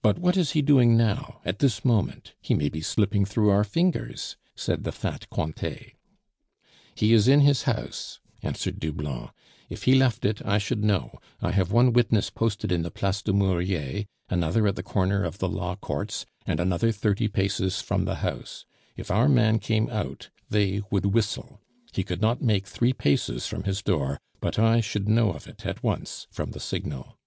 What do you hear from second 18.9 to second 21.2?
If our man came out, they would